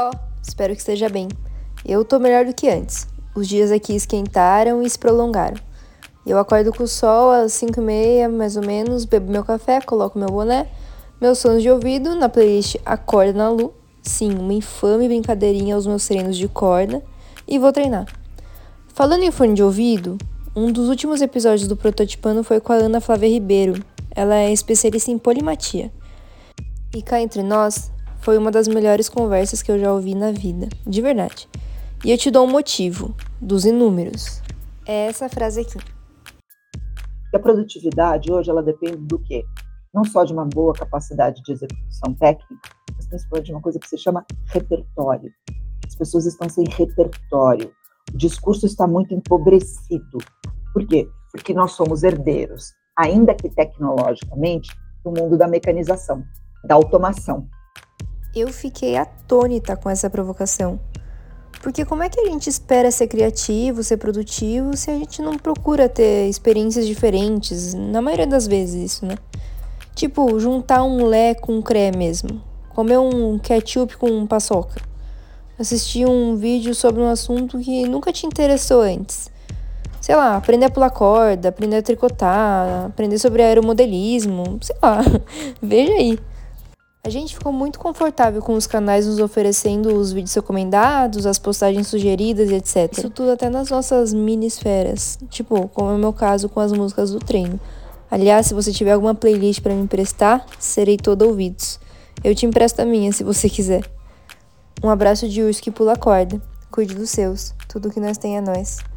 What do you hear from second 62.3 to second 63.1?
espera ser